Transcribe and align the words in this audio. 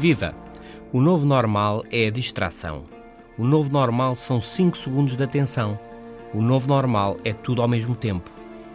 Viva! 0.00 0.34
O 0.94 0.98
novo 0.98 1.26
normal 1.26 1.84
é 1.92 2.06
a 2.06 2.10
distração. 2.10 2.84
O 3.36 3.44
novo 3.44 3.70
normal 3.70 4.16
são 4.16 4.40
5 4.40 4.74
segundos 4.78 5.14
de 5.14 5.22
atenção. 5.22 5.78
O 6.32 6.40
novo 6.40 6.66
normal 6.66 7.18
é 7.22 7.34
tudo 7.34 7.60
ao 7.60 7.68
mesmo 7.68 7.94
tempo. 7.94 8.30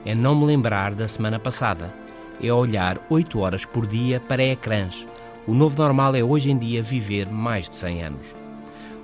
É 0.05 0.13
não 0.13 0.35
me 0.35 0.45
lembrar 0.45 0.93
da 0.93 1.07
semana 1.07 1.39
passada. 1.39 1.91
É 2.39 2.53
olhar 2.53 3.03
8 3.09 3.39
horas 3.39 3.65
por 3.65 3.87
dia 3.87 4.19
para 4.19 4.43
ecrãs. 4.43 5.03
O 5.47 5.55
novo 5.55 5.81
normal 5.81 6.13
é 6.13 6.23
hoje 6.23 6.51
em 6.51 6.57
dia 6.59 6.83
viver 6.83 7.27
mais 7.27 7.67
de 7.67 7.75
100 7.75 8.03
anos. 8.03 8.27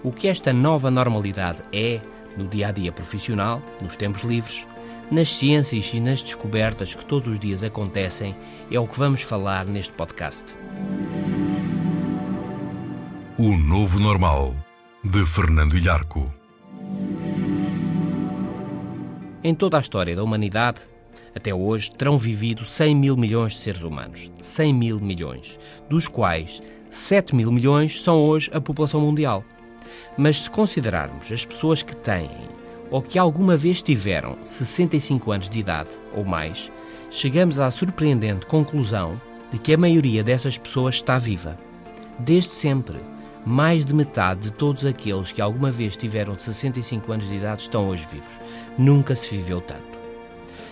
O 0.03 0.11
que 0.11 0.27
esta 0.27 0.53
nova 0.53 0.91
normalidade 0.91 1.63
é, 1.73 1.99
no 2.37 2.45
dia 2.47 2.67
a 2.67 2.71
dia 2.71 2.91
profissional, 2.91 3.63
nos 3.81 3.97
tempos 3.97 4.21
livres, 4.21 4.63
nas 5.09 5.33
ciências 5.33 5.91
e 5.91 5.99
nas 5.99 6.21
descobertas 6.21 6.93
que 6.93 7.03
todos 7.03 7.27
os 7.27 7.39
dias 7.39 7.63
acontecem, 7.63 8.35
é 8.69 8.79
o 8.79 8.85
que 8.85 8.99
vamos 8.99 9.23
falar 9.23 9.65
neste 9.65 9.93
podcast. 9.93 10.55
O 13.43 13.57
Novo 13.57 13.99
Normal, 13.99 14.55
de 15.03 15.25
Fernando 15.25 15.75
Ilharco. 15.75 16.31
Em 19.43 19.55
toda 19.55 19.77
a 19.77 19.79
história 19.79 20.15
da 20.15 20.23
humanidade, 20.23 20.77
até 21.35 21.51
hoje, 21.51 21.91
terão 21.91 22.19
vivido 22.19 22.63
100 22.63 22.95
mil 22.95 23.17
milhões 23.17 23.53
de 23.53 23.57
seres 23.57 23.81
humanos. 23.81 24.31
100 24.43 24.73
mil 24.75 24.99
milhões, 24.99 25.57
dos 25.89 26.07
quais 26.07 26.61
7 26.87 27.35
mil 27.35 27.51
milhões 27.51 28.03
são 28.03 28.21
hoje 28.21 28.51
a 28.53 28.61
população 28.61 29.01
mundial. 29.01 29.43
Mas 30.15 30.43
se 30.43 30.51
considerarmos 30.51 31.31
as 31.31 31.43
pessoas 31.43 31.81
que 31.81 31.95
têm 31.95 32.29
ou 32.91 33.01
que 33.01 33.17
alguma 33.17 33.57
vez 33.57 33.81
tiveram 33.81 34.37
65 34.43 35.31
anos 35.31 35.49
de 35.49 35.57
idade 35.57 35.89
ou 36.15 36.23
mais, 36.23 36.71
chegamos 37.09 37.57
à 37.57 37.71
surpreendente 37.71 38.45
conclusão 38.45 39.19
de 39.51 39.57
que 39.57 39.73
a 39.73 39.77
maioria 39.79 40.23
dessas 40.23 40.59
pessoas 40.59 40.93
está 40.93 41.17
viva. 41.17 41.57
Desde 42.19 42.51
sempre 42.51 42.99
mais 43.45 43.83
de 43.83 43.93
metade 43.93 44.41
de 44.41 44.51
todos 44.51 44.85
aqueles 44.85 45.31
que 45.31 45.41
alguma 45.41 45.71
vez 45.71 45.97
tiveram 45.97 46.35
de 46.35 46.43
65 46.43 47.11
anos 47.11 47.27
de 47.27 47.35
idade 47.35 47.63
estão 47.63 47.89
hoje 47.89 48.05
vivos. 48.11 48.29
Nunca 48.77 49.15
se 49.15 49.29
viveu 49.29 49.59
tanto. 49.59 49.99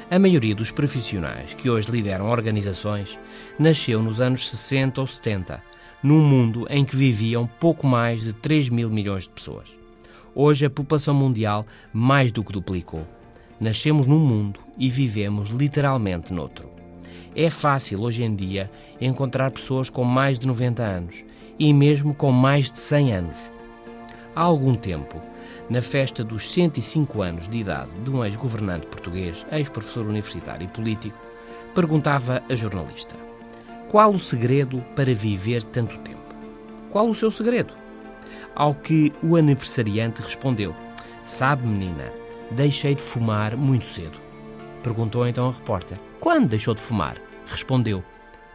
A 0.10 0.20
maioria 0.20 0.56
dos 0.56 0.72
profissionais 0.72 1.54
que 1.54 1.70
hoje 1.70 1.92
lideram 1.92 2.30
organizações 2.30 3.18
nasceu 3.58 4.02
nos 4.02 4.22
anos 4.22 4.50
60 4.50 5.02
ou 5.02 5.08
70, 5.08 5.62
num 6.02 6.20
mundo 6.20 6.66
em 6.70 6.86
que 6.86 6.96
viviam 6.96 7.48
pouco 7.60 7.86
mais 7.86 8.24
de 8.24 8.34
3 8.34 8.70
mil 8.70 8.90
milhões 8.90 9.24
de 9.24 9.30
pessoas. 9.30 9.70
Hoje 10.34 10.66
a 10.66 10.70
população 10.70 11.14
mundial 11.14 11.66
mais 11.92 12.32
do 12.32 12.44
que 12.44 12.54
duplicou. 12.54 13.06
Nascemos 13.60 14.08
num 14.08 14.20
mundo 14.20 14.60
e 14.78 14.90
vivemos 14.90 15.50
literalmente 15.50 16.32
noutro. 16.32 16.70
É 17.36 17.50
fácil 17.50 18.02
hoje 18.02 18.24
em 18.24 18.36
dia 18.36 18.72
encontrar 19.02 19.52
pessoas 19.52 19.90
com 19.90 20.04
mais 20.04 20.40
de 20.40 20.48
90 20.48 20.82
anos 20.82 21.24
e 21.60 21.74
mesmo 21.74 22.16
com 22.16 22.32
mais 22.32 22.72
de 22.72 22.80
100 22.80 23.14
anos. 23.14 23.38
Há 24.34 24.42
algum 24.42 24.74
tempo, 24.74 25.22
na 25.70 25.82
festa 25.82 26.24
dos 26.24 26.50
105 26.50 27.22
anos 27.22 27.50
de 27.50 27.60
idade 27.60 27.92
de 28.00 28.10
um 28.10 28.24
ex-governante 28.24 28.88
português, 28.88 29.46
ex-professor 29.52 30.06
universitário 30.06 30.64
e 30.64 30.68
político, 30.70 31.20
perguntava 31.76 32.42
a 32.50 32.56
jornalista: 32.56 33.16
Qual 33.90 34.12
o 34.12 34.20
segredo 34.20 34.82
para 34.96 35.14
viver 35.14 35.62
tanto 35.64 35.98
tempo? 36.00 36.20
Qual 36.90 37.08
o 37.08 37.14
seu 37.14 37.30
segredo? 37.30 37.74
Ao 38.56 38.74
que 38.74 39.12
o 39.22 39.36
aniversariante 39.36 40.22
respondeu: 40.22 40.74
Sabe, 41.26 41.68
menina, 41.68 42.12
deixei 42.52 42.96
de 42.96 43.02
fumar 43.02 43.58
muito 43.58 43.86
cedo. 43.86 44.18
Perguntou 44.82 45.28
então 45.28 45.50
a 45.50 45.52
repórter: 45.52 46.00
Quando 46.20 46.48
deixou 46.48 46.74
de 46.74 46.82
fumar? 46.82 47.18
Respondeu: 47.46 48.04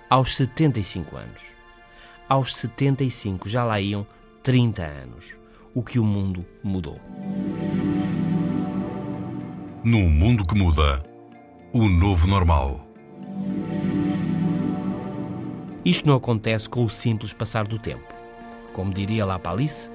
Aos 0.09 0.34
75 0.36 1.16
anos 1.16 1.54
aos 2.28 2.56
75 2.56 3.48
já 3.48 3.64
lá 3.64 3.80
iam 3.80 4.06
30 4.42 4.82
anos. 4.82 5.34
O 5.74 5.82
que 5.82 5.98
o 5.98 6.04
mundo 6.04 6.44
mudou. 6.62 7.00
Num 9.82 10.08
mundo 10.08 10.46
que 10.46 10.54
muda, 10.54 11.04
o 11.72 11.88
novo 11.88 12.26
normal. 12.26 12.86
Isto 15.84 16.08
não 16.08 16.16
acontece 16.16 16.68
com 16.68 16.84
o 16.84 16.90
simples 16.90 17.32
passar 17.32 17.66
do 17.66 17.78
tempo. 17.78 18.14
Como 18.72 18.94
diria 18.94 19.26
lá 19.26 19.38
Alice, 19.44 19.91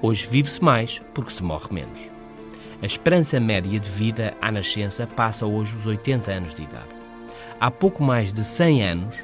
hoje 0.00 0.26
vive-se 0.26 0.62
mais 0.62 1.02
porque 1.12 1.32
se 1.32 1.42
morre 1.42 1.66
menos. 1.70 2.10
A 2.80 2.86
esperança 2.86 3.38
média 3.38 3.78
de 3.78 3.88
vida 3.90 4.34
à 4.40 4.50
nascença 4.50 5.06
passa 5.06 5.44
hoje 5.46 5.76
os 5.76 5.86
80 5.86 6.30
anos 6.30 6.54
de 6.54 6.62
idade. 6.62 6.88
Há 7.60 7.70
pouco 7.70 8.02
mais 8.02 8.32
de 8.32 8.44
100 8.44 8.82
anos, 8.82 9.16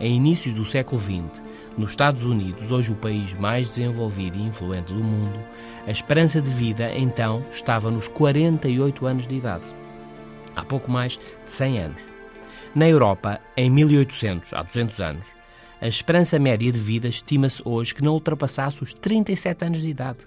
em 0.00 0.14
inícios 0.14 0.54
do 0.54 0.64
século 0.64 1.00
XX, 1.00 1.42
nos 1.76 1.90
Estados 1.90 2.24
Unidos, 2.24 2.72
hoje 2.72 2.92
o 2.92 2.96
país 2.96 3.34
mais 3.34 3.68
desenvolvido 3.68 4.36
e 4.36 4.42
influente 4.42 4.92
do 4.92 5.02
mundo, 5.02 5.38
a 5.86 5.90
esperança 5.90 6.40
de 6.40 6.50
vida 6.50 6.92
então 6.94 7.44
estava 7.50 7.90
nos 7.90 8.08
48 8.08 9.06
anos 9.06 9.26
de 9.26 9.36
idade. 9.36 9.64
Há 10.54 10.64
pouco 10.64 10.90
mais 10.90 11.12
de 11.12 11.50
100 11.50 11.78
anos. 11.78 12.02
Na 12.74 12.88
Europa, 12.88 13.40
em 13.56 13.70
1800, 13.70 14.52
há 14.52 14.62
200 14.62 15.00
anos, 15.00 15.26
a 15.80 15.86
esperança 15.86 16.38
média 16.38 16.72
de 16.72 16.78
vida 16.78 17.06
estima-se 17.06 17.62
hoje 17.64 17.94
que 17.94 18.02
não 18.02 18.14
ultrapassasse 18.14 18.82
os 18.82 18.92
37 18.92 19.64
anos 19.64 19.82
de 19.82 19.88
idade. 19.88 20.18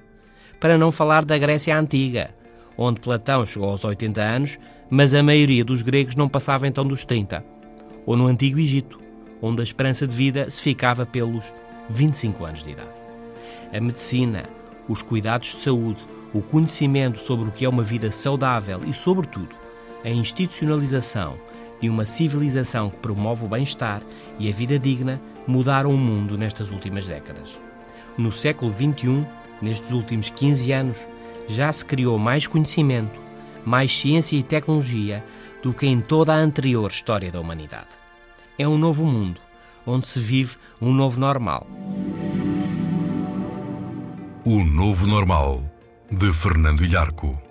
Para 0.60 0.78
não 0.78 0.92
falar 0.92 1.26
da 1.26 1.38
Grécia 1.38 1.78
Antiga, 1.78 2.34
onde 2.78 3.02
Platão 3.02 3.46
chegou 3.46 3.70
aos 3.70 3.84
80 3.84 4.22
anos, 4.22 4.60
mas 4.90 5.14
a 5.14 5.22
maioria 5.22 5.66
dos 5.66 5.82
gregos 5.82 6.16
não 6.16 6.30
passava 6.30 6.68
então 6.68 6.86
dos 6.86 7.04
30. 7.04 7.44
Ou 8.06 8.16
no 8.16 8.28
Antigo 8.28 8.60
Egito, 8.60 9.01
onde 9.42 9.62
a 9.62 9.64
esperança 9.64 10.08
de 10.08 10.16
vida 10.16 10.50
se 10.50 10.62
ficava 10.62 11.06
pelos 11.06 11.54
25 11.90 12.46
anos 12.46 12.64
de 12.64 12.72
idade. 12.72 13.02
A 13.74 13.80
medicina, 13.82 14.46
os 14.88 15.02
cuidados 15.02 15.50
de 15.50 15.56
saúde, 15.56 16.00
o 16.34 16.42
conhecimento 16.42 17.20
sobre 17.20 17.50
o 17.50 17.52
que 17.52 17.66
é 17.66 17.70
uma 17.70 17.84
vida 17.84 18.12
saudável 18.12 18.82
e, 18.86 18.94
sobretudo, 18.94 19.56
a 20.04 20.10
institucionalização 20.10 21.38
de 21.82 21.90
uma 21.90 22.06
civilização 22.06 22.90
que 22.90 22.98
promove 22.98 23.46
o 23.46 23.50
bem-estar 23.50 24.02
e 24.38 24.48
a 24.48 24.52
vida 24.52 24.78
digna 24.78 25.20
mudaram 25.48 25.90
o 25.90 25.98
mundo 25.98 26.38
nestas 26.38 26.70
últimas 26.72 27.08
décadas. 27.08 27.60
No 28.18 28.32
século 28.32 28.72
XXI, 28.72 29.26
nestes 29.62 29.92
últimos 29.92 30.30
15 30.30 30.72
anos, 30.72 30.98
já 31.48 31.72
se 31.74 31.84
criou 31.84 32.20
mais 32.20 32.46
conhecimento, 32.46 33.20
mais 33.66 33.98
ciência 33.98 34.38
e 34.38 34.44
tecnologia 34.44 35.24
do 35.62 35.74
que 35.74 35.88
em 35.88 36.00
toda 36.02 36.34
a 36.34 36.38
anterior 36.38 36.90
história 36.90 37.32
da 37.32 37.40
humanidade 37.40 38.01
é 38.62 38.68
um 38.68 38.78
novo 38.78 39.04
mundo, 39.04 39.42
onde 39.88 40.06
se 40.06 40.20
vive 40.20 40.56
um 40.80 40.94
novo 40.94 41.20
normal. 41.20 41.66
O 44.46 44.64
Novo 44.64 45.08
Normal, 45.08 45.64
de 46.12 46.32
Fernando 46.32 46.86
Ilharco. 46.86 47.42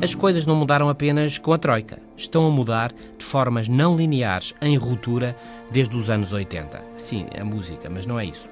As 0.00 0.14
coisas 0.14 0.46
não 0.46 0.54
mudaram 0.54 0.88
apenas 0.88 1.36
com 1.36 1.52
a 1.52 1.58
Troika. 1.58 1.98
Estão 2.16 2.46
a 2.46 2.50
mudar 2.50 2.92
de 3.18 3.24
formas 3.24 3.68
não 3.68 3.96
lineares, 3.96 4.54
em 4.62 4.76
ruptura, 4.76 5.36
desde 5.70 5.96
os 5.96 6.08
anos 6.08 6.32
80. 6.32 6.80
Sim, 6.96 7.26
a 7.38 7.44
música, 7.44 7.90
mas 7.90 8.06
não 8.06 8.20
é 8.20 8.24
isso. 8.24 8.48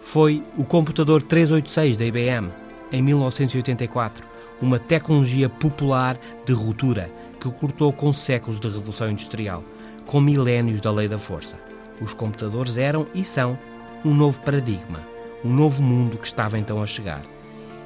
Foi 0.00 0.42
o 0.56 0.64
computador 0.64 1.22
386 1.22 1.98
da 1.98 2.06
IBM, 2.06 2.50
em 2.90 3.02
1984, 3.02 4.24
uma 4.62 4.78
tecnologia 4.78 5.48
popular 5.48 6.18
de 6.46 6.54
ruptura 6.54 7.10
que 7.40 7.50
cortou 7.50 7.92
com 7.92 8.12
séculos 8.12 8.60
de 8.60 8.68
revolução 8.68 9.10
industrial, 9.10 9.62
com 10.06 10.20
milénios 10.20 10.80
da 10.80 10.90
lei 10.90 11.08
da 11.08 11.18
força. 11.18 11.56
Os 12.00 12.14
computadores 12.14 12.76
eram 12.76 13.06
e 13.14 13.24
são 13.24 13.58
um 14.04 14.14
novo 14.14 14.40
paradigma, 14.40 15.00
um 15.44 15.52
novo 15.52 15.82
mundo 15.82 16.18
que 16.18 16.26
estava 16.26 16.58
então 16.58 16.82
a 16.82 16.86
chegar. 16.86 17.24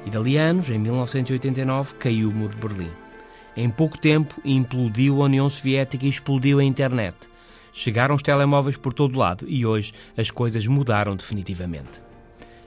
E 0.05 0.09
dali 0.09 0.37
anos, 0.37 0.69
em 0.69 0.77
1989, 0.77 1.95
caiu 1.95 2.29
o 2.29 2.33
muro 2.33 2.55
de 2.55 2.61
Berlim. 2.61 2.91
Em 3.55 3.69
pouco 3.69 3.97
tempo, 3.97 4.41
implodiu 4.43 5.21
a 5.21 5.25
União 5.25 5.49
Soviética 5.49 6.05
e 6.05 6.09
explodiu 6.09 6.59
a 6.59 6.63
internet. 6.63 7.15
Chegaram 7.71 8.15
os 8.15 8.21
telemóveis 8.21 8.77
por 8.77 8.93
todo 8.93 9.17
lado 9.17 9.45
e 9.47 9.65
hoje 9.65 9.93
as 10.17 10.29
coisas 10.29 10.67
mudaram 10.67 11.15
definitivamente. 11.15 12.01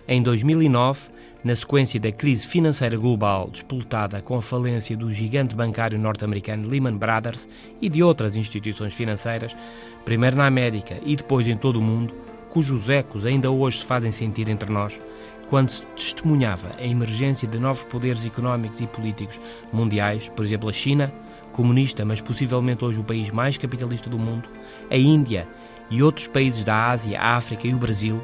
Em 0.09 0.23
2009, 0.23 1.16
na 1.45 1.55
sequência 1.55 2.01
da 2.01 2.11
crise 2.11 2.47
financeira 2.47 2.97
global 2.97 3.49
despoltada 3.51 4.21
com 4.21 4.37
a 4.37 4.43
falência 4.43 4.97
do 4.97 5.11
gigante 5.11 5.55
bancário 5.55 5.99
norte-americano 5.99 6.69
Lehman 6.69 6.97
Brothers 6.97 7.49
e 7.81 7.89
de 7.89 8.03
outras 8.03 8.37
instituições 8.37 8.95
financeiras, 8.95 9.57
primeiro 10.05 10.37
na 10.37 10.47
América 10.47 10.99
e 11.05 11.17
depois 11.17 11.47
em 11.47 11.57
todo 11.57 11.77
o 11.77 11.83
mundo, 11.83 12.15
cujos 12.51 12.89
ecos 12.89 13.25
ainda 13.25 13.51
hoje 13.51 13.79
se 13.79 13.85
fazem 13.85 14.11
sentir 14.11 14.49
entre 14.49 14.73
nós, 14.73 15.01
quando 15.49 15.71
se 15.71 15.87
testemunhava 15.87 16.71
a 16.79 16.85
emergência 16.85 17.47
de 17.47 17.59
novos 17.59 17.85
poderes 17.85 18.25
económicos 18.25 18.81
e 18.81 18.87
políticos 18.87 19.41
mundiais, 19.73 20.29
por 20.29 20.45
exemplo 20.45 20.69
a 20.69 20.73
China, 20.73 21.13
comunista, 21.53 22.05
mas 22.05 22.21
possivelmente 22.21 22.85
hoje 22.85 23.01
o 23.01 23.05
país 23.05 23.31
mais 23.31 23.57
capitalista 23.57 24.11
do 24.11 24.19
mundo, 24.19 24.49
a 24.91 24.97
Índia 24.97 25.49
e 25.91 26.03
outros 26.03 26.27
países 26.27 26.65
da 26.65 26.91
Ásia, 26.91 27.21
a 27.21 27.37
África 27.37 27.67
e 27.67 27.75
o 27.75 27.79
Brasil, 27.79 28.21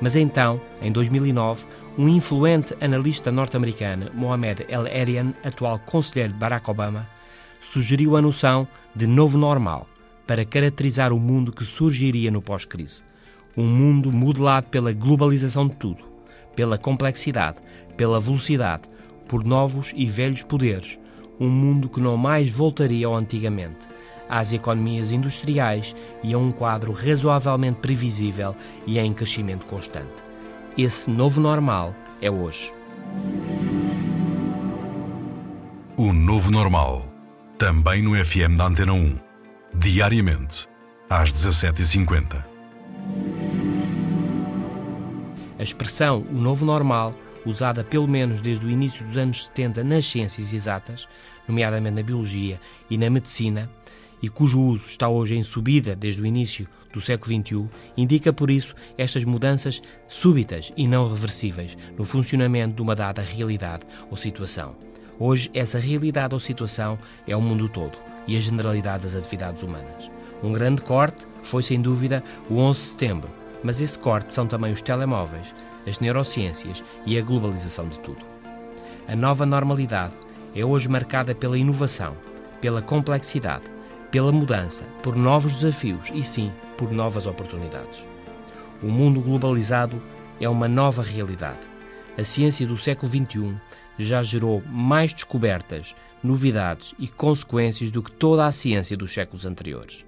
mas 0.00 0.16
então, 0.16 0.60
em 0.80 0.90
2009, 0.90 1.64
um 1.98 2.08
influente 2.08 2.74
analista 2.80 3.30
norte-americano, 3.30 4.10
Mohamed 4.14 4.64
El-Erian, 4.68 5.34
atual 5.44 5.78
conselheiro 5.78 6.32
de 6.32 6.38
Barack 6.38 6.70
Obama, 6.70 7.06
sugeriu 7.60 8.16
a 8.16 8.22
noção 8.22 8.66
de 8.94 9.06
novo 9.06 9.36
normal 9.36 9.86
para 10.26 10.44
caracterizar 10.44 11.12
o 11.12 11.20
mundo 11.20 11.52
que 11.52 11.64
surgiria 11.64 12.30
no 12.30 12.40
pós-crise. 12.40 13.02
Um 13.56 13.66
mundo 13.66 14.10
modelado 14.10 14.68
pela 14.68 14.92
globalização 14.92 15.68
de 15.68 15.76
tudo, 15.76 16.02
pela 16.56 16.78
complexidade, 16.78 17.58
pela 17.96 18.18
velocidade, 18.18 18.88
por 19.28 19.44
novos 19.44 19.92
e 19.94 20.06
velhos 20.06 20.42
poderes. 20.42 20.98
Um 21.38 21.48
mundo 21.48 21.90
que 21.90 22.00
não 22.00 22.16
mais 22.16 22.48
voltaria 22.48 23.06
ao 23.06 23.14
antigamente, 23.14 23.88
às 24.28 24.52
economias 24.54 25.12
industriais 25.12 25.94
e 26.22 26.32
a 26.32 26.38
um 26.38 26.50
quadro 26.50 26.92
razoavelmente 26.92 27.80
previsível 27.80 28.56
e 28.86 28.98
em 28.98 29.12
crescimento 29.12 29.66
constante. 29.66 30.31
Esse 30.76 31.10
novo 31.10 31.38
normal 31.38 31.94
é 32.18 32.30
hoje. 32.30 32.72
O 35.98 36.14
novo 36.14 36.50
normal. 36.50 37.06
Também 37.58 38.00
no 38.00 38.12
FM 38.24 38.56
da 38.56 38.68
Antena 38.68 38.94
1. 38.94 39.18
Diariamente, 39.74 40.66
às 41.10 41.30
17h50. 41.30 42.42
A 45.58 45.62
expressão 45.62 46.26
o 46.30 46.34
novo 46.34 46.64
normal, 46.64 47.14
usada 47.44 47.84
pelo 47.84 48.08
menos 48.08 48.40
desde 48.40 48.64
o 48.64 48.70
início 48.70 49.04
dos 49.04 49.18
anos 49.18 49.44
70 49.44 49.84
nas 49.84 50.06
ciências 50.06 50.54
exatas, 50.54 51.06
nomeadamente 51.46 51.96
na 51.96 52.02
biologia 52.02 52.58
e 52.88 52.96
na 52.96 53.10
medicina, 53.10 53.68
e 54.22 54.28
cujo 54.28 54.60
uso 54.60 54.86
está 54.86 55.08
hoje 55.08 55.34
em 55.34 55.42
subida 55.42 55.96
desde 55.96 56.22
o 56.22 56.26
início 56.26 56.68
do 56.92 57.00
século 57.00 57.34
XXI, 57.34 57.68
indica 57.96 58.32
por 58.32 58.50
isso 58.50 58.74
estas 58.96 59.24
mudanças 59.24 59.82
súbitas 60.06 60.72
e 60.76 60.86
não 60.86 61.08
reversíveis 61.08 61.76
no 61.98 62.04
funcionamento 62.04 62.76
de 62.76 62.82
uma 62.82 62.94
dada 62.94 63.20
realidade 63.20 63.84
ou 64.10 64.16
situação. 64.16 64.76
Hoje, 65.18 65.50
essa 65.52 65.78
realidade 65.78 66.34
ou 66.34 66.40
situação 66.40 66.98
é 67.26 67.36
o 67.36 67.40
mundo 67.40 67.68
todo 67.68 67.98
e 68.26 68.36
a 68.36 68.40
generalidade 68.40 69.04
das 69.04 69.14
atividades 69.14 69.62
humanas. 69.62 70.10
Um 70.42 70.52
grande 70.52 70.82
corte 70.82 71.26
foi, 71.42 71.62
sem 71.62 71.80
dúvida, 71.80 72.22
o 72.48 72.58
11 72.58 72.80
de 72.80 72.86
setembro, 72.88 73.30
mas 73.62 73.80
esse 73.80 73.98
corte 73.98 74.34
são 74.34 74.46
também 74.46 74.72
os 74.72 74.82
telemóveis, 74.82 75.54
as 75.86 75.98
neurociências 75.98 76.84
e 77.06 77.18
a 77.18 77.22
globalização 77.22 77.88
de 77.88 77.98
tudo. 78.00 78.24
A 79.06 79.16
nova 79.16 79.44
normalidade 79.46 80.14
é 80.54 80.64
hoje 80.64 80.88
marcada 80.88 81.34
pela 81.34 81.58
inovação, 81.58 82.16
pela 82.60 82.82
complexidade, 82.82 83.64
pela 84.12 84.30
mudança, 84.30 84.84
por 85.02 85.16
novos 85.16 85.54
desafios 85.54 86.10
e, 86.12 86.22
sim, 86.22 86.52
por 86.76 86.92
novas 86.92 87.26
oportunidades. 87.26 88.06
O 88.82 88.86
mundo 88.86 89.22
globalizado 89.22 90.02
é 90.38 90.46
uma 90.46 90.68
nova 90.68 91.02
realidade. 91.02 91.60
A 92.16 92.22
ciência 92.22 92.66
do 92.66 92.76
século 92.76 93.10
XXI 93.10 93.56
já 93.98 94.22
gerou 94.22 94.62
mais 94.66 95.14
descobertas, 95.14 95.96
novidades 96.22 96.94
e 96.98 97.08
consequências 97.08 97.90
do 97.90 98.02
que 98.02 98.12
toda 98.12 98.46
a 98.46 98.52
ciência 98.52 98.98
dos 98.98 99.14
séculos 99.14 99.46
anteriores. 99.46 100.04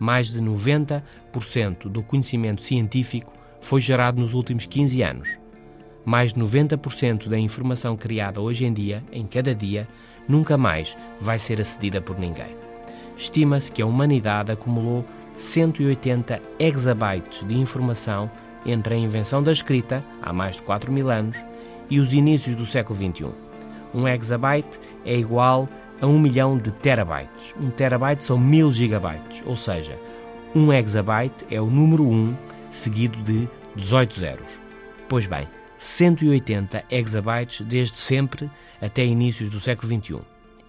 Mais 0.00 0.32
de 0.32 0.42
90% 0.42 1.88
do 1.88 2.02
conhecimento 2.02 2.60
científico 2.60 3.32
foi 3.60 3.80
gerado 3.80 4.20
nos 4.20 4.34
últimos 4.34 4.66
15 4.66 5.02
anos. 5.02 5.28
Mais 6.04 6.32
de 6.32 6.40
90% 6.40 7.28
da 7.28 7.38
informação 7.38 7.96
criada 7.96 8.40
hoje 8.40 8.64
em 8.64 8.72
dia, 8.72 9.04
em 9.12 9.26
cada 9.26 9.54
dia, 9.54 9.86
nunca 10.28 10.56
mais 10.56 10.96
vai 11.20 11.38
ser 11.38 11.60
acedida 11.60 12.00
por 12.00 12.18
ninguém 12.18 12.67
estima-se 13.18 13.70
que 13.70 13.82
a 13.82 13.86
humanidade 13.86 14.52
acumulou 14.52 15.04
180 15.36 16.40
exabytes 16.58 17.44
de 17.44 17.54
informação 17.54 18.30
entre 18.64 18.94
a 18.94 18.98
invenção 18.98 19.42
da 19.42 19.52
escrita, 19.52 20.04
há 20.22 20.32
mais 20.32 20.56
de 20.56 20.62
4 20.62 20.90
mil 20.90 21.10
anos, 21.10 21.36
e 21.90 21.98
os 21.98 22.12
inícios 22.12 22.54
do 22.56 22.64
século 22.64 22.98
XXI. 22.98 23.26
Um 23.92 24.06
exabyte 24.06 24.78
é 25.04 25.16
igual 25.16 25.68
a 26.00 26.06
1 26.06 26.18
milhão 26.18 26.56
de 26.56 26.70
terabytes. 26.70 27.54
Um 27.60 27.70
terabyte 27.70 28.22
são 28.24 28.38
1000 28.38 28.72
gigabytes, 28.72 29.42
ou 29.44 29.56
seja, 29.56 29.98
um 30.54 30.72
exabyte 30.72 31.44
é 31.50 31.60
o 31.60 31.66
número 31.66 32.06
1 32.06 32.36
seguido 32.70 33.20
de 33.22 33.48
18 33.74 34.14
zeros. 34.14 34.48
Pois 35.08 35.26
bem, 35.26 35.48
180 35.76 36.84
exabytes 36.90 37.66
desde 37.66 37.96
sempre 37.96 38.50
até 38.80 39.04
inícios 39.04 39.50
do 39.50 39.60
século 39.60 39.92
XXI. 39.92 40.20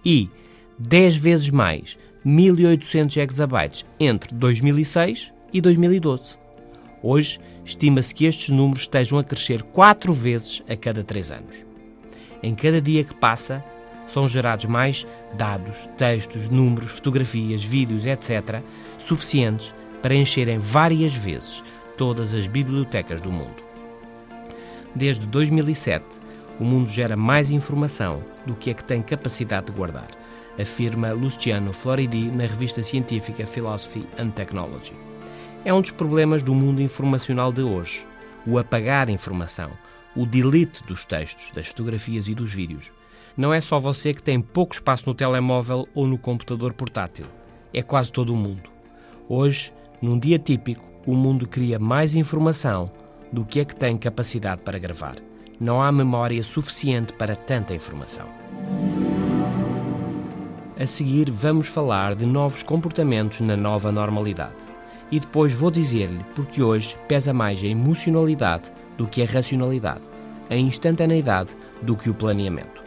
E 0.04 0.30
10 0.78 1.16
vezes 1.16 1.50
mais 1.50 1.98
1.800 2.24 3.16
exabytes 3.16 3.86
entre 3.98 4.34
2006 4.34 5.32
e 5.52 5.60
2012. 5.60 6.38
Hoje, 7.02 7.40
estima-se 7.64 8.14
que 8.14 8.26
estes 8.26 8.50
números 8.50 8.82
estejam 8.82 9.18
a 9.18 9.24
crescer 9.24 9.62
quatro 9.62 10.12
vezes 10.12 10.62
a 10.68 10.76
cada 10.76 11.02
três 11.02 11.30
anos. 11.30 11.64
Em 12.42 12.54
cada 12.54 12.80
dia 12.80 13.04
que 13.04 13.14
passa, 13.14 13.64
são 14.06 14.28
gerados 14.28 14.66
mais 14.66 15.06
dados, 15.34 15.88
textos, 15.96 16.50
números, 16.50 16.90
fotografias, 16.90 17.64
vídeos, 17.64 18.04
etc., 18.04 18.60
suficientes 18.98 19.74
para 20.02 20.14
encherem 20.14 20.58
várias 20.58 21.14
vezes 21.14 21.62
todas 21.96 22.34
as 22.34 22.46
bibliotecas 22.46 23.20
do 23.20 23.30
mundo. 23.30 23.62
Desde 24.94 25.26
2007, 25.26 26.04
o 26.58 26.64
mundo 26.64 26.90
gera 26.90 27.16
mais 27.16 27.50
informação 27.50 28.22
do 28.44 28.54
que 28.54 28.70
é 28.70 28.74
que 28.74 28.84
tem 28.84 29.00
capacidade 29.00 29.66
de 29.66 29.72
guardar 29.72 30.19
afirma 30.58 31.12
Luciano 31.12 31.72
Floridi 31.72 32.30
na 32.30 32.44
revista 32.44 32.82
científica 32.82 33.46
Philosophy 33.46 34.06
and 34.18 34.30
Technology. 34.30 34.94
É 35.64 35.72
um 35.72 35.80
dos 35.80 35.90
problemas 35.90 36.42
do 36.42 36.54
mundo 36.54 36.80
informacional 36.80 37.52
de 37.52 37.62
hoje, 37.62 38.06
o 38.46 38.58
apagar 38.58 39.10
informação, 39.10 39.70
o 40.16 40.24
delete 40.24 40.82
dos 40.84 41.04
textos, 41.04 41.50
das 41.52 41.68
fotografias 41.68 42.28
e 42.28 42.34
dos 42.34 42.52
vídeos. 42.52 42.90
Não 43.36 43.52
é 43.54 43.60
só 43.60 43.78
você 43.78 44.12
que 44.12 44.22
tem 44.22 44.40
pouco 44.40 44.74
espaço 44.74 45.04
no 45.06 45.14
telemóvel 45.14 45.88
ou 45.94 46.06
no 46.06 46.18
computador 46.18 46.72
portátil, 46.72 47.26
é 47.72 47.82
quase 47.82 48.10
todo 48.10 48.32
o 48.32 48.36
mundo. 48.36 48.70
Hoje, 49.28 49.72
num 50.02 50.18
dia 50.18 50.38
típico, 50.38 50.88
o 51.06 51.14
mundo 51.14 51.46
cria 51.46 51.78
mais 51.78 52.14
informação 52.14 52.90
do 53.32 53.44
que 53.44 53.60
é 53.60 53.64
que 53.64 53.76
tem 53.76 53.96
capacidade 53.96 54.62
para 54.62 54.78
gravar. 54.78 55.16
Não 55.58 55.80
há 55.80 55.92
memória 55.92 56.42
suficiente 56.42 57.12
para 57.12 57.36
tanta 57.36 57.74
informação. 57.74 58.26
A 60.80 60.86
seguir, 60.86 61.30
vamos 61.30 61.66
falar 61.66 62.14
de 62.14 62.24
novos 62.24 62.62
comportamentos 62.62 63.40
na 63.40 63.54
nova 63.54 63.92
normalidade. 63.92 64.54
E 65.10 65.20
depois 65.20 65.52
vou 65.52 65.70
dizer-lhe 65.70 66.24
porque 66.34 66.62
hoje 66.62 66.96
pesa 67.06 67.34
mais 67.34 67.62
a 67.62 67.66
emocionalidade 67.66 68.72
do 68.96 69.06
que 69.06 69.22
a 69.22 69.26
racionalidade, 69.26 70.00
a 70.48 70.56
instantaneidade 70.56 71.50
do 71.82 71.94
que 71.94 72.08
o 72.08 72.14
planeamento. 72.14 72.82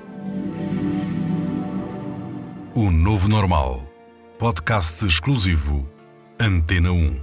O 2.73 2.89
Novo 2.89 3.27
Normal. 3.27 3.83
Podcast 4.39 5.05
exclusivo. 5.05 5.87
Antena 6.39 6.91
1. 6.91 7.19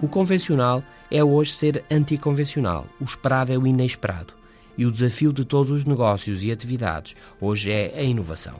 O 0.00 0.08
convencional 0.08 0.82
é 1.10 1.22
hoje 1.22 1.52
ser 1.52 1.84
anticonvencional. 1.90 2.86
O 2.98 3.04
esperado 3.04 3.52
é 3.52 3.58
o 3.58 3.66
inesperado 3.66 4.41
e 4.76 4.86
o 4.86 4.90
desafio 4.90 5.32
de 5.32 5.44
todos 5.44 5.70
os 5.70 5.84
negócios 5.84 6.42
e 6.42 6.50
atividades 6.50 7.14
hoje 7.40 7.70
é 7.70 7.94
a 7.96 8.02
inovação. 8.02 8.54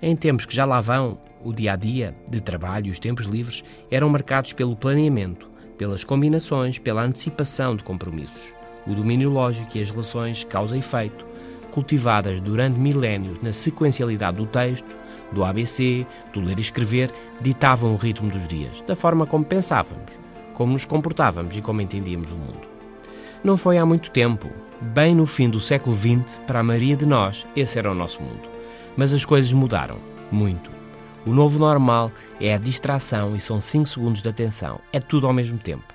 Em 0.00 0.14
tempos 0.14 0.46
que 0.46 0.54
já 0.54 0.64
lá 0.64 0.80
vão, 0.80 1.18
o 1.44 1.52
dia 1.52 1.72
a 1.72 1.76
dia 1.76 2.14
de 2.28 2.40
trabalho 2.40 2.86
e 2.86 2.90
os 2.90 2.98
tempos 2.98 3.26
livres 3.26 3.64
eram 3.90 4.08
marcados 4.08 4.52
pelo 4.52 4.76
planeamento, 4.76 5.48
pelas 5.76 6.04
combinações, 6.04 6.78
pela 6.78 7.02
antecipação 7.02 7.76
de 7.76 7.82
compromissos. 7.84 8.52
O 8.86 8.94
domínio 8.94 9.30
lógico 9.30 9.76
e 9.76 9.82
as 9.82 9.90
relações 9.90 10.44
causa 10.44 10.76
e 10.76 10.78
efeito, 10.78 11.26
cultivadas 11.70 12.40
durante 12.40 12.80
milénios 12.80 13.40
na 13.40 13.52
sequencialidade 13.52 14.36
do 14.36 14.46
texto, 14.46 14.96
do 15.32 15.44
ABC, 15.44 16.06
do 16.32 16.40
ler 16.40 16.58
e 16.58 16.62
escrever, 16.62 17.10
ditavam 17.40 17.92
o 17.92 17.96
ritmo 17.96 18.30
dos 18.30 18.48
dias, 18.48 18.80
da 18.82 18.96
forma 18.96 19.26
como 19.26 19.44
pensávamos, 19.44 20.10
como 20.54 20.72
nos 20.72 20.86
comportávamos 20.86 21.56
e 21.56 21.60
como 21.60 21.80
entendíamos 21.80 22.32
o 22.32 22.36
mundo. 22.36 22.77
Não 23.42 23.56
foi 23.56 23.78
há 23.78 23.86
muito 23.86 24.10
tempo, 24.10 24.50
bem 24.80 25.14
no 25.14 25.24
fim 25.24 25.48
do 25.48 25.60
século 25.60 25.96
XX, 25.96 26.38
para 26.46 26.58
a 26.58 26.62
maioria 26.62 26.96
de 26.96 27.06
nós, 27.06 27.46
esse 27.54 27.78
era 27.78 27.90
o 27.90 27.94
nosso 27.94 28.20
mundo. 28.20 28.48
Mas 28.96 29.12
as 29.12 29.24
coisas 29.24 29.52
mudaram, 29.52 29.98
muito. 30.30 30.70
O 31.24 31.30
novo 31.30 31.58
normal 31.58 32.10
é 32.40 32.52
a 32.52 32.58
distração 32.58 33.36
e 33.36 33.40
são 33.40 33.60
5 33.60 33.86
segundos 33.86 34.22
de 34.22 34.28
atenção. 34.28 34.80
É 34.92 34.98
tudo 34.98 35.26
ao 35.26 35.32
mesmo 35.32 35.58
tempo. 35.58 35.94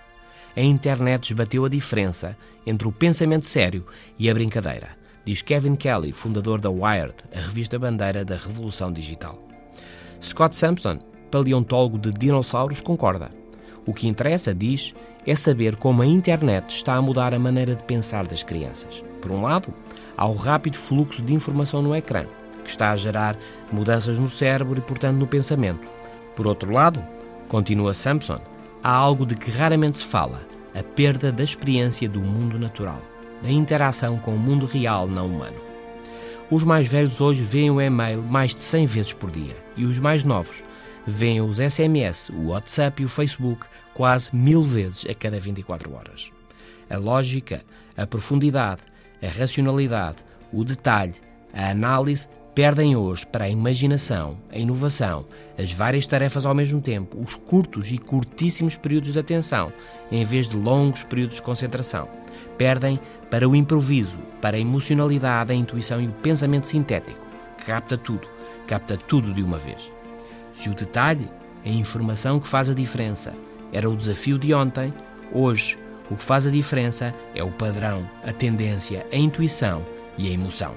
a 0.56 0.62
internet 0.62 1.32
esbateu 1.32 1.66
a 1.66 1.70
diferença 1.70 2.38
entre 2.66 2.88
o 2.88 2.92
pensamento 2.92 3.46
sério 3.46 3.86
e 4.18 4.30
a 4.30 4.34
brincadeira, 4.34 4.90
diz 5.26 5.42
Kevin 5.42 5.76
Kelly, 5.76 6.12
fundador 6.12 6.62
da 6.62 6.70
Wired, 6.70 7.16
a 7.36 7.40
revista 7.40 7.80
bandeira 7.80 8.24
da 8.24 8.36
revolução 8.36 8.94
digital. 8.94 9.42
Scott 10.22 10.56
Sampson, 10.56 11.00
paleontólogo 11.32 11.98
de 11.98 12.12
dinossauros, 12.12 12.80
concorda. 12.80 13.32
O 13.86 13.94
que 13.94 14.08
interessa, 14.08 14.54
diz, 14.54 14.94
é 15.26 15.36
saber 15.36 15.76
como 15.76 16.02
a 16.02 16.06
internet 16.06 16.76
está 16.76 16.96
a 16.96 17.02
mudar 17.02 17.34
a 17.34 17.40
maneira 17.40 17.76
de 17.76 17.84
pensar 17.84 18.28
das 18.28 18.44
crianças. 18.44 19.04
Por 19.22 19.32
um 19.32 19.42
lado, 19.42 19.74
há 20.18 20.28
o 20.28 20.36
rápido 20.36 20.78
fluxo 20.78 21.22
de 21.22 21.34
informação 21.34 21.82
no 21.82 21.96
ecrã, 21.96 22.26
que 22.64 22.70
está 22.70 22.92
a 22.92 22.96
gerar 22.96 23.38
mudanças 23.72 24.20
no 24.20 24.30
cérebro 24.30 24.78
e, 24.78 24.82
portanto, 24.82 25.18
no 25.18 25.28
pensamento. 25.28 25.88
Por 26.36 26.48
outro 26.48 26.72
lado, 26.72 27.04
continua 27.48 27.94
Sampson, 27.94 28.40
há 28.84 28.92
algo 28.92 29.26
de 29.26 29.36
que 29.36 29.52
raramente 29.52 29.98
se 29.98 30.06
fala: 30.06 30.42
a 30.74 30.84
perda 30.84 31.32
da 31.32 31.44
experiência 31.44 32.10
do 32.10 32.22
mundo 32.22 32.60
natural, 32.60 33.02
da 33.42 33.50
interação 33.50 34.18
com 34.18 34.32
o 34.32 34.40
mundo 34.40 34.66
real 34.66 35.08
não 35.08 35.28
humano. 35.28 35.58
Os 36.50 36.64
mais 36.64 36.88
velhos 36.88 37.22
hoje 37.22 37.42
veem 37.42 37.72
o 37.72 37.82
e-mail 37.82 38.22
mais 38.22 38.54
de 38.54 38.62
100 38.62 38.86
vezes 38.86 39.14
por 39.14 39.32
dia 39.32 39.56
e 39.76 39.86
os 39.86 39.98
mais 39.98 40.24
novos 40.24 40.64
veem 41.06 41.42
os 41.42 41.58
SMS, 41.58 42.30
o 42.30 42.50
WhatsApp 42.50 43.02
e 43.02 43.06
o 43.06 43.10
Facebook 43.10 43.66
quase 43.94 44.36
mil 44.36 44.62
vezes 44.62 45.06
a 45.10 45.14
cada 45.14 45.40
24 45.40 45.94
horas. 45.94 46.32
A 46.90 46.98
lógica, 46.98 47.64
a 47.96 48.06
profundidade, 48.06 48.82
a 49.22 49.28
racionalidade, 49.28 50.18
o 50.52 50.64
detalhe, 50.64 51.16
a 51.54 51.70
análise 51.70 52.28
perdem 52.54 52.96
hoje 52.96 53.26
para 53.26 53.46
a 53.46 53.50
imaginação, 53.50 54.38
a 54.52 54.58
inovação, 54.58 55.26
as 55.58 55.72
várias 55.72 56.06
tarefas 56.06 56.46
ao 56.46 56.54
mesmo 56.54 56.80
tempo, 56.80 57.20
os 57.20 57.36
curtos 57.36 57.92
e 57.92 57.98
curtíssimos 57.98 58.78
períodos 58.78 59.14
de 59.14 59.20
atenção, 59.20 59.74
em 60.12 60.24
vez 60.24 60.50
de 60.50 60.56
longos 60.56 61.04
períodos 61.04 61.38
de 61.38 61.42
concentração. 61.42 62.08
Perdem 62.58 63.00
para 63.30 63.48
o 63.50 63.56
improviso, 63.56 64.20
para 64.40 64.58
a 64.58 64.60
emocionalidade, 64.60 65.52
a 65.52 65.56
intuição 65.56 66.00
e 66.00 66.08
o 66.08 66.12
pensamento 66.12 66.68
sintético, 66.68 67.26
que 67.58 67.66
capta 67.66 67.98
tudo, 67.98 68.28
capta 68.68 68.98
tudo 68.98 69.34
de 69.34 69.42
uma 69.42 69.58
vez. 69.58 69.92
Se 70.54 70.70
o 70.70 70.76
detalhe, 70.76 71.28
a 71.66 71.70
informação 71.70 72.40
que 72.40 72.48
faz 72.48 72.70
a 72.70 72.74
diferença, 72.74 73.34
era 73.72 73.90
o 73.90 73.98
desafio 73.98 74.38
de 74.38 74.54
ontem, 74.54 74.94
hoje 75.32 75.78
o 76.10 76.16
que 76.16 76.24
faz 76.24 76.46
a 76.46 76.52
diferença 76.52 77.14
é 77.34 77.44
o 77.44 77.52
padrão, 77.52 78.08
a 78.24 78.32
tendência, 78.32 79.06
a 79.12 79.16
intuição 79.16 79.84
e 80.18 80.28
a 80.28 80.32
emoção. 80.32 80.76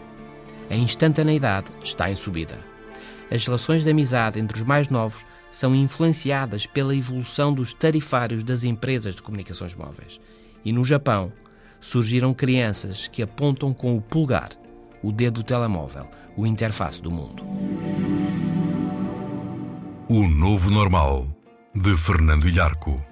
A 0.71 0.75
instantaneidade 0.75 1.71
está 1.85 2.11
em 2.11 2.17
subida. 2.17 2.59
As 3.31 3.45
relações 3.45 3.85
de 3.85 3.91
amizade 3.91 4.39
entre 4.39 4.57
os 4.57 4.67
mais 4.67 4.89
novos 4.89 5.25
são 5.51 5.75
influenciadas 5.75 6.67
pela 6.67 6.95
evolução 6.95 7.53
dos 7.53 7.75
tarifários 7.75 8.43
das 8.43 8.65
empresas 8.65 9.15
de 9.15 9.23
comunicações 9.23 9.75
móveis. 9.75 10.21
E 10.65 10.73
no 10.73 10.85
Japão, 10.85 11.33
surgiram 11.81 12.33
crianças 12.33 13.09
que 13.09 13.23
apontam 13.23 13.73
com 13.75 13.97
o 13.97 14.01
pulgar, 14.01 14.51
o 15.03 15.13
dedo 15.13 15.43
do 15.43 15.45
telemóvel, 15.45 16.07
o 16.37 16.47
interface 16.47 17.01
do 17.03 17.11
mundo. 17.11 17.45
O 20.09 20.29
Novo 20.29 20.71
Normal, 20.71 21.27
de 21.75 21.97
Fernando 21.97 22.49
Ilharco. 22.49 23.05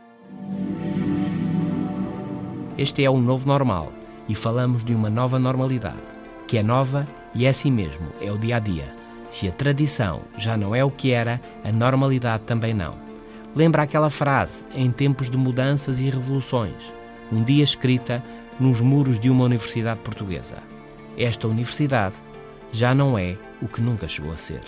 Este 2.79 3.03
é 3.03 3.11
o 3.11 3.19
novo 3.19 3.49
normal 3.49 3.93
e 4.29 4.35
falamos 4.37 4.85
de 4.85 4.95
uma 4.95 5.11
nova 5.11 5.37
normalidade, 5.37 5.99
que 6.47 6.57
é 6.57 6.63
nova 6.63 7.05
e 7.35 7.47
é 7.47 7.49
assim 7.49 7.73
mesmo, 7.73 8.07
é 8.21 8.31
o 8.31 8.39
dia 8.39 8.59
a 8.59 8.59
dia. 8.61 8.95
Se 9.29 9.49
a 9.49 9.51
tradição 9.51 10.23
já 10.39 10.57
não 10.57 10.73
é 10.73 10.85
o 10.85 10.91
que 10.91 11.11
era, 11.11 11.41
a 11.65 11.73
normalidade 11.73 12.45
também 12.45 12.73
não. 12.73 12.97
Lembra 13.57 13.83
aquela 13.83 14.09
frase, 14.09 14.65
em 14.73 14.93
tempos 14.93 15.29
de 15.29 15.37
mudanças 15.37 15.99
e 15.99 16.09
revoluções, 16.09 16.95
um 17.33 17.43
dia 17.43 17.65
escrita 17.65 18.23
nos 18.61 18.81
muros 18.81 19.19
de 19.19 19.31
uma 19.31 19.47
universidade 19.47 19.99
portuguesa. 19.99 20.59
Esta 21.19 21.49
universidade 21.49 22.15
já 22.71 22.95
não 22.95 23.19
é 23.19 23.37
o 23.61 23.67
que 23.67 23.83
nunca 23.83 24.07
chegou 24.07 24.33
a 24.33 24.37
ser. 24.37 24.63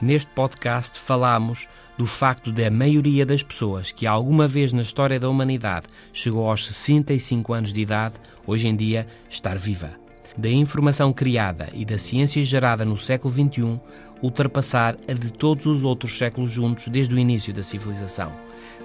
Neste 0.00 0.30
podcast 0.30 0.96
falamos 0.96 1.66
do 1.96 2.06
facto 2.06 2.52
de 2.52 2.64
a 2.64 2.70
maioria 2.70 3.26
das 3.26 3.42
pessoas 3.42 3.90
que 3.90 4.06
alguma 4.06 4.46
vez 4.46 4.72
na 4.72 4.82
história 4.82 5.18
da 5.18 5.28
humanidade 5.28 5.88
chegou 6.12 6.48
aos 6.48 6.66
65 6.68 7.52
anos 7.52 7.72
de 7.72 7.80
idade, 7.80 8.14
hoje 8.46 8.68
em 8.68 8.76
dia 8.76 9.08
estar 9.28 9.58
viva. 9.58 9.90
Da 10.36 10.48
informação 10.48 11.12
criada 11.12 11.68
e 11.74 11.84
da 11.84 11.98
ciência 11.98 12.44
gerada 12.44 12.84
no 12.84 12.96
século 12.96 13.34
XXI 13.34 13.80
ultrapassar 14.22 14.96
a 15.08 15.12
de 15.12 15.32
todos 15.32 15.66
os 15.66 15.82
outros 15.82 16.16
séculos 16.16 16.52
juntos 16.52 16.86
desde 16.86 17.16
o 17.16 17.18
início 17.18 17.52
da 17.52 17.64
civilização. 17.64 18.32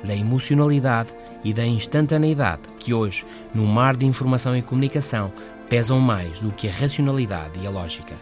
Da 0.03 0.15
emocionalidade 0.15 1.13
e 1.43 1.53
da 1.53 1.63
instantaneidade 1.63 2.63
que 2.79 2.91
hoje, 2.91 3.23
no 3.53 3.67
mar 3.67 3.95
de 3.95 4.07
informação 4.07 4.57
e 4.57 4.63
comunicação, 4.63 5.31
pesam 5.69 5.99
mais 5.99 6.39
do 6.39 6.51
que 6.51 6.67
a 6.67 6.71
racionalidade 6.71 7.59
e 7.59 7.67
a 7.67 7.69
lógica. 7.69 8.15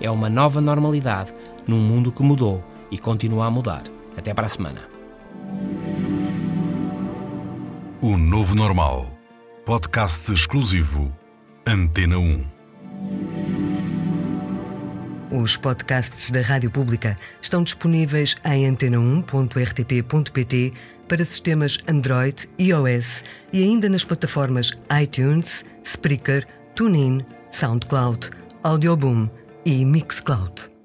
É 0.00 0.10
uma 0.10 0.30
nova 0.30 0.60
normalidade 0.60 1.32
num 1.68 1.78
mundo 1.78 2.10
que 2.10 2.22
mudou 2.22 2.64
e 2.90 2.98
continua 2.98 3.46
a 3.46 3.50
mudar. 3.50 3.84
Até 4.16 4.34
para 4.34 4.46
a 4.46 4.50
semana. 4.50 4.80
O 8.00 8.16
Novo 8.16 8.54
Normal. 8.54 9.10
Podcast 9.64 10.32
exclusivo. 10.32 11.12
Antena 11.66 12.18
1. 12.18 12.44
Os 15.30 15.58
podcasts 15.58 16.30
da 16.30 16.40
Rádio 16.40 16.70
Pública 16.70 17.14
estão 17.42 17.62
disponíveis 17.62 18.34
em 18.44 18.66
antena1.rtp.pt 18.66 20.72
para 21.06 21.22
sistemas 21.24 21.76
Android, 21.86 22.48
iOS 22.58 23.22
e 23.52 23.62
ainda 23.62 23.90
nas 23.90 24.04
plataformas 24.04 24.72
iTunes, 25.02 25.66
Spreaker, 25.84 26.46
TuneIn, 26.74 27.24
SoundCloud, 27.52 28.30
Audioboom 28.62 29.28
e 29.64 29.84
Mixcloud. 29.84 30.77